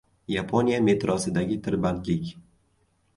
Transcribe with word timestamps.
Yaponiya 0.35 0.79
metrosidagi 0.85 1.57
tirbandlik 1.67 2.33